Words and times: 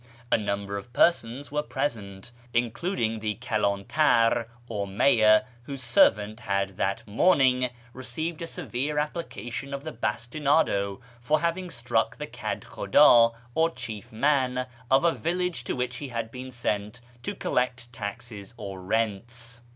A 0.31 0.35
number 0.37 0.77
of 0.77 0.91
persons 0.93 1.51
were 1.51 1.61
pre 1.61 1.87
sent, 1.87 2.31
including 2.55 3.19
the 3.19 3.35
kaldntar, 3.35 4.47
or 4.67 4.87
mayor, 4.87 5.43
whose 5.65 5.83
servant 5.83 6.39
had 6.39 6.69
that 6.77 7.03
morning 7.05 7.69
received 7.93 8.41
a 8.41 8.47
severe 8.47 8.97
application 8.97 9.75
of 9.75 9.83
the 9.83 9.91
bastinado 9.91 11.01
for 11.21 11.41
having 11.41 11.69
struck 11.69 12.17
the 12.17 12.25
hed 12.35 12.61
hhudA, 12.63 13.31
or 13.53 13.69
chief 13.69 14.11
man, 14.11 14.65
of 14.89 15.03
a 15.03 15.11
village 15.11 15.63
to 15.65 15.75
which 15.75 15.97
he 15.97 16.07
had 16.07 16.31
been 16.31 16.49
sent 16.49 16.99
to 17.21 17.35
collect 17.35 17.93
taxes 17.93 18.55
or 18.57 18.81
rents. 18.81 19.61